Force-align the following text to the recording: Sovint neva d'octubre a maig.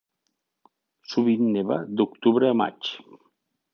Sovint 1.11 1.45
neva 1.57 1.77
d'octubre 2.01 2.51
a 2.55 2.59
maig. 2.63 2.91